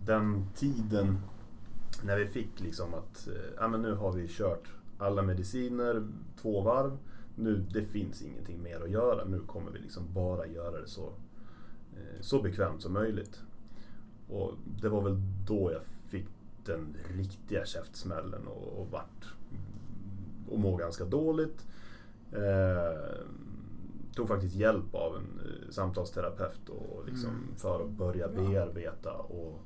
[0.05, 1.17] Den tiden
[2.03, 3.27] när vi fick liksom att,
[3.57, 6.07] ja men nu har vi kört alla mediciner
[6.41, 6.97] två varv.
[7.35, 9.25] Nu, det finns ingenting mer att göra.
[9.25, 11.13] Nu kommer vi liksom bara göra det så,
[12.21, 13.41] så bekvämt som möjligt.
[14.29, 16.27] Och det var väl då jag fick
[16.65, 19.33] den riktiga käftsmällen och, och vart
[20.49, 21.65] och må ganska dåligt.
[22.31, 23.25] Eh,
[24.15, 27.55] tog faktiskt hjälp av en eh, samtalsterapeut och liksom Mm.
[27.55, 29.13] för att börja bearbeta.
[29.13, 29.61] Och,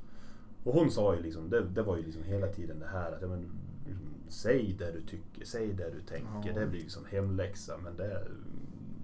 [0.63, 3.29] och hon sa ju liksom, det, det var ju liksom hela tiden det här att
[3.29, 3.39] men,
[3.85, 6.49] liksom, säg det du tycker, säg det du tänker.
[6.53, 6.59] Ja.
[6.59, 7.77] Det blir liksom hemläxa.
[7.83, 8.27] Men det,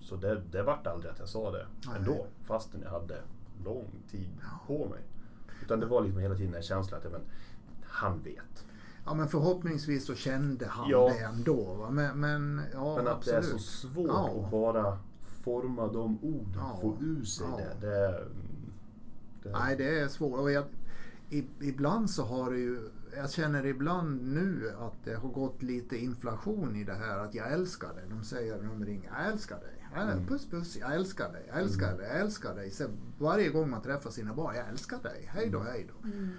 [0.06, 1.96] så det, det vart aldrig att jag sa det Nej.
[1.98, 2.26] ändå.
[2.44, 3.18] Fastän jag hade
[3.66, 4.30] lång tid
[4.68, 5.00] på mig.
[5.64, 7.22] Utan det var liksom hela tiden en känsla att men,
[7.84, 8.66] han vet.
[9.06, 11.10] Ja men förhoppningsvis så kände han Ja.
[11.14, 11.74] det ändå.
[11.74, 11.90] Va?
[11.90, 13.42] Men, men, ja, Men att absolut.
[13.42, 14.42] det är så svårt Ja.
[14.46, 14.98] att bara
[15.44, 16.78] forma de orden, Ja.
[16.82, 17.58] få ur sig Ja.
[17.58, 17.88] det.
[17.88, 18.28] det, är-
[19.44, 20.40] det Nej det är svårt.
[20.40, 20.64] Och jag,
[21.62, 26.76] ibland så har det ju, jag känner ibland nu att det har gått lite inflation
[26.76, 28.04] i det här att jag älskar dig.
[28.10, 29.85] De säger när de ringer, jag älskar dig.
[30.04, 30.28] Mm.
[30.28, 31.98] Puss puss, jag älskar dig, jag älskar Mm.
[31.98, 32.72] dig, jag älskar dig.
[32.72, 32.88] Så
[33.20, 36.08] varje gång man träffar sina barn, jag älskar dig, hej då, hej då.
[36.08, 36.30] Mm.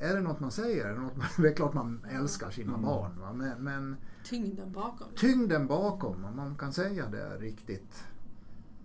[0.00, 0.94] Är det något man säger?
[0.94, 2.82] Något man, det är klart man älskar sina Mm.
[2.82, 3.20] barn.
[3.20, 3.32] Va?
[3.32, 5.08] Men, men Tyngden bakom.
[5.16, 8.04] tyngden bakom, om man kan säga det riktigt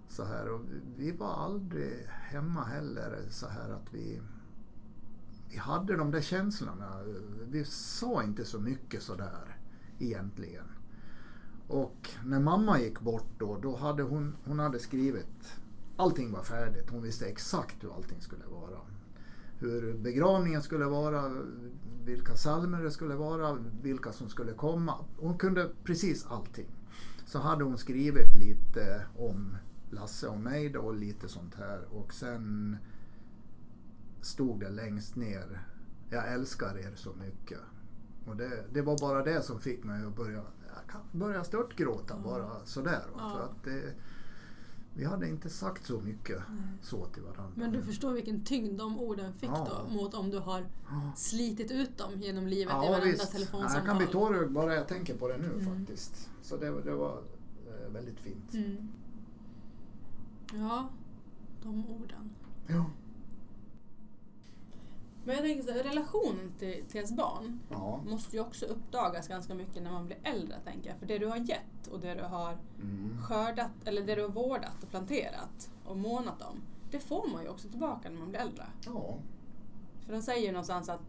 [0.10, 0.50] så här.
[0.50, 0.62] Och
[0.98, 4.22] vi var aldrig hemma heller så här att vi,
[5.50, 7.02] vi hade de där känslorna.
[7.50, 9.58] Vi sa inte så mycket så där
[10.00, 10.66] egentligen.
[11.72, 15.54] Och när mamma gick bort då, då hade hon, hon hade skrivit,
[15.98, 16.90] allting var färdigt.
[16.90, 18.80] Hon visste exakt hur allting skulle vara.
[19.60, 21.32] Hur begravningen skulle vara,
[22.06, 25.06] vilka psalmer det skulle vara, vilka som skulle komma.
[25.18, 26.68] Hon kunde precis allting.
[27.26, 29.58] Så hade hon skrivit lite om
[29.92, 31.88] Lasse och mig då, och lite sånt här.
[31.92, 32.78] Och sen
[34.22, 35.62] stod det längst ner
[36.10, 37.60] jag älskar er så mycket.
[38.26, 40.44] Och det, det var bara det som fick mig att börja,
[40.76, 42.20] jag kan börja störtgråta Ja.
[42.24, 43.04] bara sådär.
[43.14, 43.18] Va?
[43.20, 43.30] Ja.
[43.30, 43.94] För att det,
[44.94, 46.58] vi hade inte sagt så mycket Nej.
[46.82, 47.52] så till varandra.
[47.56, 49.68] Men du förstår vilken tyngd de orden fick Ja.
[49.90, 50.66] då mot om du har
[51.16, 53.32] slitit ut dem genom livet i Ja, varenda visst.
[53.32, 53.78] Telefonsamtal.
[53.78, 55.66] Jag kan bli tårögd bara jag tänker på det nu Mm.
[55.78, 56.30] faktiskt.
[56.42, 57.22] Så det, det var
[57.68, 58.54] eh, väldigt fint.
[58.54, 58.78] Mm.
[60.54, 60.90] Ja,
[61.64, 62.30] de orden.
[62.68, 62.86] Ja.
[65.26, 68.02] Men jag tänker så här, relationen till, till ens barn Ja.
[68.10, 71.00] måste ju också uppdagas ganska mycket när man blir äldre, tänker jag.
[71.00, 73.18] För det du har gett och det du har Mm.
[73.24, 77.50] skördat, eller det du har vårdat och planterat och månat om, det får man ju
[77.50, 78.66] också tillbaka när man blir äldre.
[78.86, 79.16] Ja.
[80.06, 81.02] För de säger ju någonstans att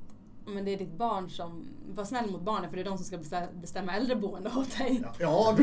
[0.46, 3.04] men det är ditt barn som, var snäll mot barnen för det är de som
[3.06, 5.04] ska bestä- bestämma äldreboende åt dig.
[5.18, 5.56] Ja,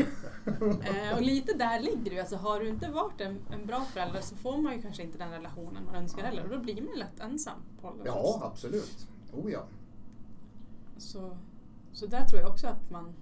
[0.82, 2.20] Eh, och lite där ligger det.
[2.20, 5.18] Alltså, har du inte varit en, en bra förälder så får man ju kanske inte
[5.18, 6.44] den relationen man önskar heller.
[6.44, 9.08] Och då blir man lätt ensam på ja, absolut.
[9.32, 9.64] Oh ja.
[10.98, 11.36] Så,
[11.92, 13.12] så där tror jag också att man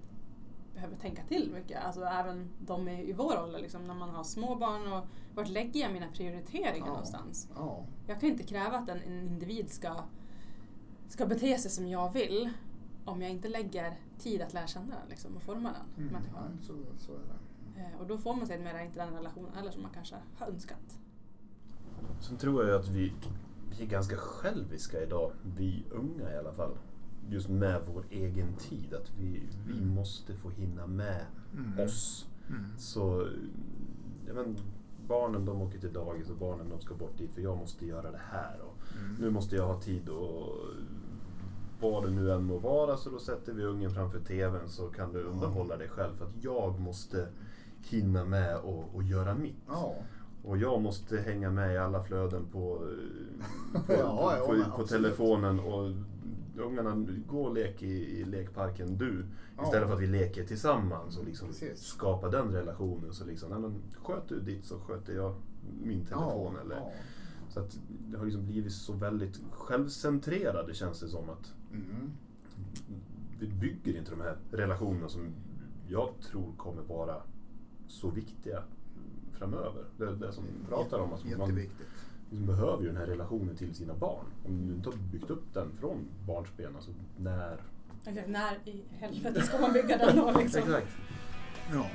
[0.75, 1.85] behöver tänka till mycket.
[1.85, 5.49] Alltså även de i, i vår ålder, liksom, när man har små barn och vart
[5.49, 6.92] lägger jag mina prioriteringar Ja.
[6.92, 7.49] någonstans?
[7.57, 7.85] Ja.
[8.07, 9.97] Jag kan inte kräva att en, en individ ska,
[11.09, 12.51] ska bete sig som jag vill
[13.05, 16.12] om jag inte lägger tid att lära känna den liksom, och forma den Mm.
[16.12, 16.59] människan.
[16.61, 16.73] ja så,
[17.07, 17.81] så är det.
[17.81, 20.99] Eh, och då får man sedermera inte den relationen eller som man kanske har önskat.
[22.21, 23.12] Sen tror jag att vi,
[23.79, 26.71] vi är ganska själviska idag, vi unga i alla fall.
[27.31, 29.94] Just med vår egen tid, att vi, vi Mm.
[29.94, 31.81] måste få hinna med Mm.
[31.85, 32.27] oss.
[32.49, 32.64] Mm.
[32.79, 33.29] Så
[34.27, 34.57] jag men,
[35.09, 38.11] barnen de åker till dagis och barnen de ska bort dit för jag måste göra
[38.11, 38.57] det här.
[38.61, 39.16] Och Mm.
[39.21, 40.57] nu måste jag ha tid och
[41.81, 45.12] vad det nu än må vara så då sätter vi ungen framför TVn så kan
[45.12, 47.29] du underhålla dig själv för att jag måste
[47.83, 49.57] hinna med och, och göra mitt.
[49.68, 49.94] Ja.
[50.42, 52.88] Och jag måste hänga med i alla flöden på,
[53.74, 55.92] eh, på, Ja, ja, på, men på, telefonen och
[56.57, 59.27] ungarna, gå och lek i, i lekparken du.
[59.57, 59.64] Ja.
[59.64, 61.81] Istället för att vi leker tillsammans och liksom Precis.
[61.81, 63.12] skapa den relationen.
[63.12, 65.35] Så liksom, nej, men, sköt du ditt så sköter jag
[65.83, 66.55] min telefon.
[66.55, 66.92] Ja, eller, ja.
[67.48, 71.31] Så att det har liksom blivit så väldigt självcentrerade känns det som.
[71.31, 72.12] att Mm.
[73.40, 75.35] Vi bygger inte de här relationerna som
[75.88, 77.22] jag tror kommer vara
[77.87, 78.62] så viktiga
[79.38, 79.85] framöver.
[79.96, 81.12] Det är det som vi pratar om.
[81.12, 81.77] Alltså man liksom
[82.31, 84.24] behöver ju den här relationen till sina barn.
[84.46, 87.57] Om du inte har byggt upp den från barnsben, alltså när...
[88.07, 90.62] Exakt, när i helvete ska man bygga den då liksom?
[90.62, 90.96] Exakt.
[91.72, 91.87] Ja.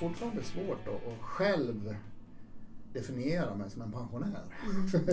[0.00, 1.96] Fortfarande svårt att, att själv
[2.92, 4.44] definiera mig som en pensionär.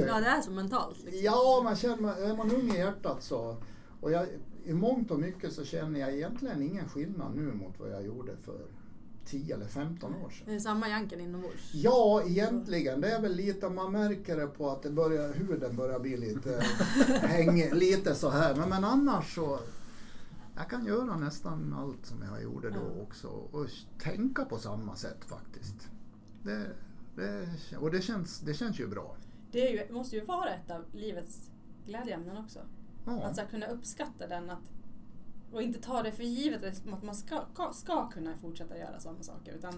[0.07, 1.03] Ja, det är så mentalt.
[1.03, 1.23] Liksom.
[1.23, 3.57] Ja, man känner, är man ung i hjärtat så...
[4.01, 4.27] Och jag,
[4.65, 8.37] I mångt och mycket så känner jag egentligen ingen skillnad nu mot vad jag gjorde
[8.37, 8.65] för
[9.25, 10.43] 10 eller 15 år sedan.
[10.45, 11.73] Det är samma janken inombords.
[11.73, 13.01] Ja, egentligen.
[13.01, 16.63] Det är väl lite, man märker det på att det börjar, huden börjar bli lite,
[17.21, 18.55] häng, lite så här.
[18.55, 19.59] Men, men annars så,
[20.55, 23.67] jag kan göra nästan allt som jag gjorde då också och
[23.99, 25.89] tänka på samma sätt faktiskt.
[26.43, 26.67] Det,
[27.15, 29.15] det, och det känns, det känns ju bra.
[29.51, 31.49] Det ju, måste ju vara ett av livets
[31.85, 32.59] glädjeämnen också.
[33.05, 33.23] Ja.
[33.23, 34.71] Att så här, kunna uppskatta den att,
[35.53, 39.53] och inte ta det för givet att man ska, ska, kunna fortsätta göra samma saker.
[39.53, 39.73] Utan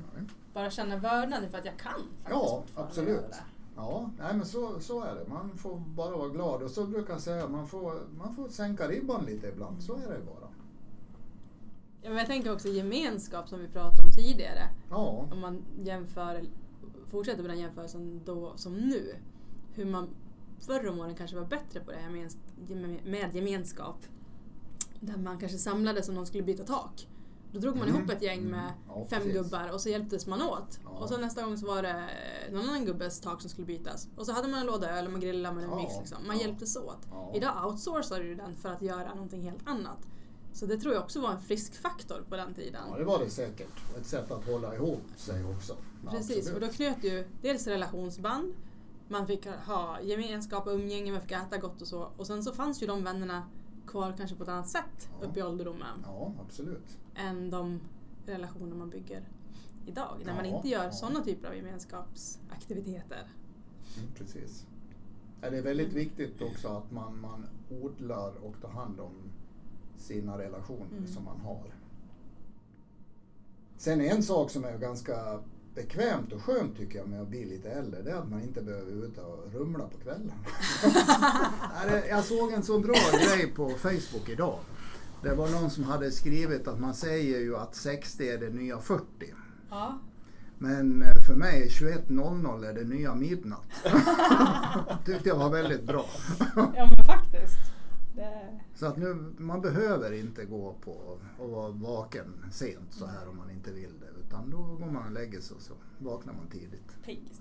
[0.53, 1.91] bara känna vördnad för att jag kan
[2.23, 3.09] faktiskt Ja, absolut.
[3.09, 3.43] göra det.
[3.75, 5.29] Ja, nej men så, så är det.
[5.29, 6.63] Man får bara vara glad.
[6.63, 9.83] Och så brukar jag säga, man får, man får sänka ribban lite ibland.
[9.83, 10.47] Så är det bara.
[12.01, 14.69] Ja, men jag tänker också gemenskap som vi pratade om tidigare.
[14.89, 16.43] Ja, Om man jämför,
[17.11, 19.15] fortsätter med den jämförelsen då som nu.
[19.73, 20.09] Hur man
[20.59, 22.31] förr om åren kanske var bättre på det här med,
[23.05, 23.97] med gemenskap.
[24.99, 27.07] Där man kanske samlades om någon skulle byta tak.
[27.51, 27.99] Då drog man Mm.
[27.99, 28.51] ihop ett gäng Mm.
[28.51, 29.33] med Ja, fem precis.
[29.33, 30.79] gubbar och så hjälptes man åt.
[30.83, 30.89] Ja.
[30.89, 32.05] Och så nästa gång så var det
[32.51, 34.07] någon annan gubbes tak som skulle bytas.
[34.15, 35.93] Och så hade man en låda öl och man grillade med en Ja, mix.
[35.99, 36.27] Liksom.
[36.27, 36.41] Man ja.
[36.41, 37.07] hjälptes åt.
[37.35, 40.07] Idag outsourcar du den för att göra någonting helt annat.
[40.57, 42.81] Så det tror jag också var en frisk faktor på den tiden.
[42.91, 43.69] ja, det var det säkert.
[43.97, 45.75] Ett sätt att hålla ihop sig också.
[46.09, 46.53] Precis, Absolut.
[46.53, 48.53] för då knöt ju dels relationsband,
[49.07, 52.11] man fick ha gemenskap och umgänge, man fick äta gott och så.
[52.17, 53.43] Och sen så fanns ju de vännerna
[53.87, 55.27] kvar kanske på ett annat sätt Ja.
[55.27, 56.97] upp i ålderdomen Ja, absolut.
[57.15, 57.79] än de
[58.25, 59.27] relationer man bygger
[59.85, 60.21] idag.
[60.25, 60.91] När man Ja, inte gör ja.
[60.91, 63.27] sådana typer av gemenskapsaktiviteter.
[63.97, 64.65] Mm, precis.
[65.41, 67.45] Det är väldigt viktigt också att man, man
[67.81, 69.13] odlar och tar hand om
[69.97, 71.07] sina relationer Mm.
[71.07, 71.63] som man har.
[73.77, 75.39] Sen en sak som är ganska
[75.75, 78.61] bekvämt och skönt tycker jag med att bli lite äldre, det är att man inte
[78.61, 80.31] behöver ut och rumla på kvällen.
[82.09, 84.59] Jag såg en så bra grej på Facebook idag.
[85.23, 88.79] Det var någon som hade skrivit att man säger ju att 60 är det nya
[88.79, 89.03] 40.
[89.69, 89.99] Ja.
[90.57, 93.69] Men eh, för mig 21.00 är det nya midnatt.
[95.05, 96.05] Tyckte jag var väldigt bra.
[96.55, 97.57] ja, men faktiskt.
[98.17, 98.59] Det...
[98.75, 103.37] Så att nu, man behöver inte gå på och vara vaken sent så här om
[103.37, 104.19] man inte vill det.
[104.27, 107.03] Utan då går man och lägger sig och så vaknar man tidigt.
[107.05, 107.31] Pigg.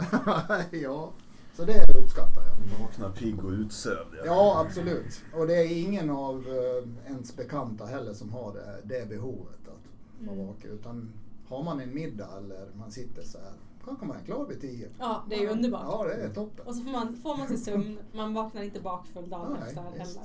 [0.82, 1.12] ja,
[1.54, 2.80] så det uppskattar jag.
[2.86, 4.14] Vakna pigg och utsövd.
[4.24, 5.24] Ja, absolut.
[5.34, 10.26] Och det är ingen av eh, ens bekanta heller som har det, det behovet att
[10.26, 10.46] vara Mm.
[10.46, 10.70] vaken.
[10.70, 11.12] Utan
[11.48, 13.52] har man en middag eller man sitter så här,
[13.84, 14.88] kanske man är klar vid tio.
[14.98, 15.82] Ja, det är ju underbart.
[15.88, 16.66] Ja, det är toppen.
[16.66, 20.22] Och så får man, får man sin sömn, man vaknar inte bakfull dagen efter heller.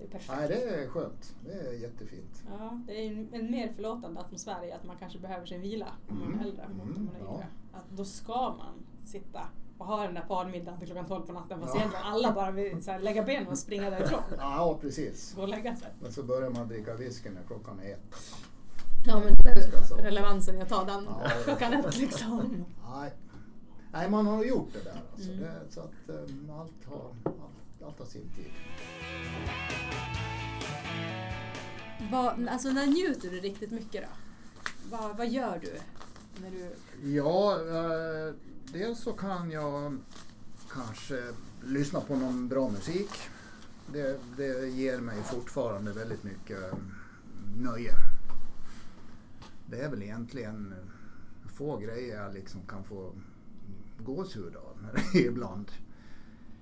[0.00, 0.38] Det är perfekt.
[0.38, 1.34] Nej, det är skönt.
[1.46, 2.42] Det är jättefint.
[2.58, 6.18] Ja, det är en, mer förlåtande atmosfär i att man kanske behöver sin vila om
[6.18, 6.40] man Mm.
[6.40, 7.46] är äldre mot om man är Mm, yngre.
[7.72, 9.40] Att då ska man sitta
[9.78, 11.78] och ha den där parmiddagen till klockan 12 på natten fast Ja.
[11.80, 14.20] egentligen alla bara vill så här, lägga benen och springa därifrån.
[14.38, 15.34] Ja, precis.
[15.34, 15.88] Gå och lägga sig.
[16.02, 18.14] Men så börjar man dricka whisky när klockan är ett.
[19.06, 19.94] Ja men Ska så.
[19.96, 21.30] relevansen i att ta den Ja.
[21.44, 22.64] klockan ett liksom.
[22.94, 23.12] Nej.
[23.92, 25.00] Nej, man har gjort det där.
[25.12, 25.30] Alltså.
[25.30, 25.42] Mm.
[25.42, 28.52] Det, så att um, allt, har, allt, allt har sin tid.
[32.12, 34.08] Vad, alltså när njuter du riktigt mycket då?
[34.90, 35.78] Vad, vad gör du?
[36.42, 36.70] När du
[37.14, 38.34] Ja, eh,
[38.72, 39.98] dels så kan jag
[40.72, 41.32] kanske
[41.64, 43.10] lyssna på någon bra musik.
[43.92, 46.78] Det, det ger mig fortfarande väldigt mycket eh,
[47.56, 47.92] nöje.
[49.66, 53.12] Det är väl egentligen eh, få grejer jag liksom kan få
[53.98, 54.76] gåshud av
[55.14, 55.70] ibland.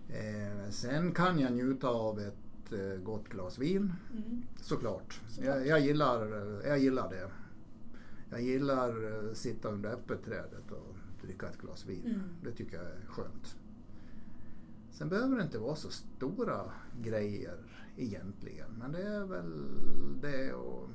[0.09, 3.93] Eh, sen kan jag njuta av ett eh, gott glas vin.
[4.13, 4.43] mm.
[4.57, 5.21] Såklart.
[5.29, 5.57] Såklart.
[5.57, 6.27] Jag, jag, gillar,
[6.67, 7.31] jag gillar det.
[8.31, 8.89] Jag gillar
[9.29, 12.03] eh, sitta under äppelträdet och dricka ett glas vin.
[12.07, 12.21] Mm.
[12.43, 13.57] Det tycker jag är skönt.
[14.91, 16.61] Sen behöver det inte vara så stora
[17.03, 17.57] grejer
[17.97, 18.71] egentligen.
[18.79, 19.67] Men det är väl
[20.21, 20.91] det att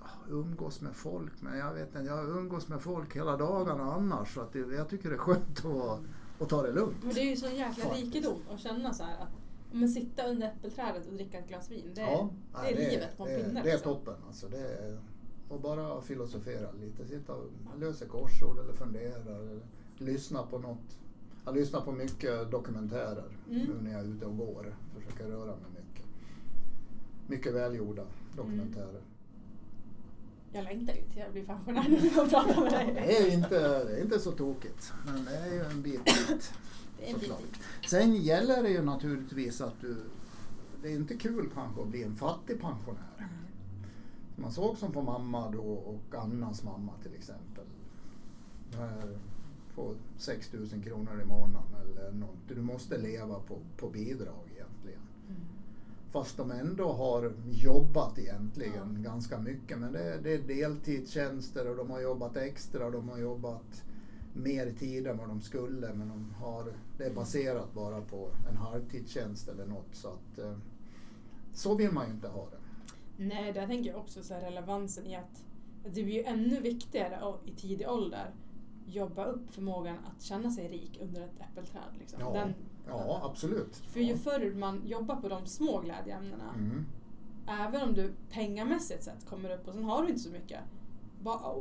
[0.00, 1.32] ja, umgås med folk.
[1.40, 4.34] Men jag vet inte, jag umgås med folk hela dagarna annars.
[4.34, 6.00] Så att det, jag tycker det är skönt att, vara-
[6.40, 6.96] att ta det lugnt.
[7.04, 9.28] Men det är ju sån jäkla rikedom att känna så här att
[9.72, 11.90] men sitta under äppelträdet och dricka ett glas vin.
[11.94, 12.30] Det, Ja,
[12.62, 13.62] det är livet på en det, pinne.
[13.62, 13.94] Det är liksom.
[13.94, 14.14] toppen.
[14.26, 14.98] Alltså, det är,
[15.48, 17.06] och bara filosofera lite.
[17.06, 19.14] Sitta och lösa korsord eller fundera.
[19.20, 19.60] Eller
[19.98, 20.98] lyssna på något.
[21.44, 23.62] Jag lyssnar på mycket dokumentärer Mm.
[23.66, 24.76] nu när jag är ute och går.
[24.94, 26.06] Försöker röra mig mycket.
[27.26, 28.02] Mycket välgjorda
[28.36, 29.02] dokumentärer.
[30.56, 32.92] Jag längtar ju till jag blir pensionär nu och pratar med dig.
[32.94, 34.92] Det är inte, det är inte så tokigt.
[35.06, 36.52] Men det är ju en bit dit.
[37.10, 37.40] Såklart.
[37.88, 39.96] Sen gäller det ju naturligtvis att du...
[40.82, 43.28] Det är inte kul kanske att bli en fattig pensionär.
[44.36, 47.64] Man såg som på mamma då och Annas mamma till exempel.
[49.74, 52.48] På 6 000 kronor i månaden eller något.
[52.48, 55.05] Du måste leva på, på bidrag egentligen.
[56.16, 59.10] Fast de ändå har jobbat egentligen Ja.
[59.10, 59.78] ganska mycket.
[59.78, 63.84] Men det, det är deltidstjänster och de har jobbat extra och de har jobbat
[64.34, 65.94] mer tid än vad de skulle.
[65.94, 69.94] Men de har, det är baserat bara på en halvtidstjänst eller något.
[69.94, 70.56] Så, att, eh,
[71.52, 72.58] så vill man ju inte ha det.
[73.24, 75.44] Nej, där tänker jag också så här relevansen i att
[75.86, 78.30] att det blir ju ännu viktigare i tidig ålder
[78.86, 81.82] jobba upp förmågan att känna sig rik under ett äppelträd.
[81.98, 82.20] Liksom.
[82.20, 82.54] Ja, Den,
[82.88, 83.76] ja absolut.
[83.76, 86.86] för ju förr man jobbar på de små glädjeämnena, Mm.
[87.68, 90.60] även om du pengamässigt sett kommer upp och sen har du inte så mycket,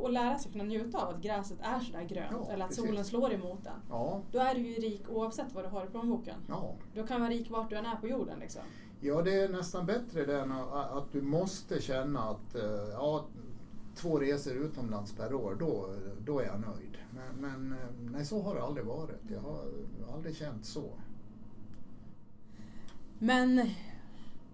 [0.04, 2.86] att lära sig kunna njuta av att gräset är sådär grönt Ja, eller att precis.
[2.86, 3.74] solen slår emot den.
[3.90, 6.36] Ja, Då är du ju rik oavsett vad du har i plånboken.
[6.50, 6.74] ja.
[6.94, 8.40] Du kan vara rik vart du än är på jorden.
[8.40, 8.62] Liksom.
[9.02, 13.26] Ja, det är nästan bättre det än att att du måste känna att eh, ja,
[13.96, 15.90] två resor utomlands per år, då,
[16.26, 16.98] då är jag nöjd.
[17.12, 19.22] Men, men eh, nej, så har det aldrig varit.
[19.32, 19.64] Jag har
[20.14, 20.84] aldrig känt så.
[23.20, 23.70] Men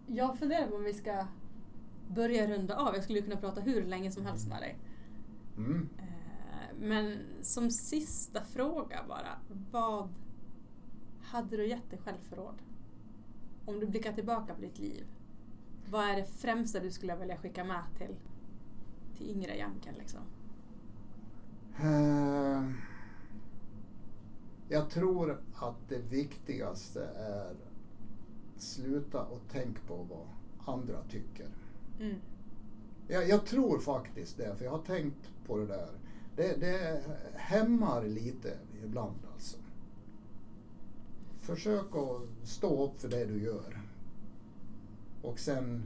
[0.07, 1.27] jag funderar på om vi ska
[2.07, 2.95] börja runda av.
[2.95, 4.77] Jag skulle kunna prata hur länge som helst med dig.
[5.57, 5.89] Mm.
[5.97, 9.39] Eh, Men som sista fråga bara.
[9.71, 10.09] Vad
[11.21, 12.61] hade du gett dig själv för råd?
[13.65, 15.05] Om du blickar tillbaka på ditt liv.
[15.89, 18.15] Vad är det främsta du skulle vilja skicka med till,
[19.17, 19.93] till yngre Janken?
[19.95, 20.19] Liksom?
[21.79, 22.63] Eh,
[24.69, 27.55] Jag tror att det viktigaste är
[28.61, 30.27] sluta och tänk på vad
[30.75, 31.47] andra tycker.
[31.99, 32.15] Mm.
[33.07, 35.89] Jag, jag tror faktiskt det, för jag har tänkt på det där.
[36.35, 37.03] Det, det
[37.35, 39.57] hämmar lite ibland alltså.
[41.39, 43.81] Försök att stå upp för det du gör.
[45.21, 45.83] Och sen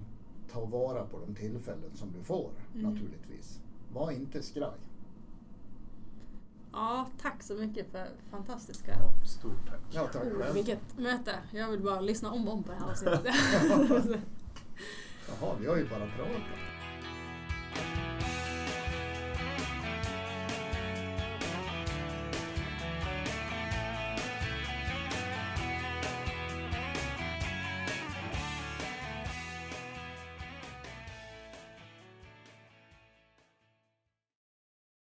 [0.52, 2.94] ta vara på de tillfällen som du får Mm.
[2.94, 3.60] naturligtvis.
[3.94, 4.80] var inte skraj.
[6.76, 9.80] Ja, tack så mycket för fantastiska Ja, stort tack.
[9.92, 10.54] Ja, tack själv.
[10.54, 11.36] Vilket möte.
[11.52, 13.26] Jag vill bara lyssna om och om på det här avsnittet.
[15.42, 16.42] Jaha, vi har ju bara pratat.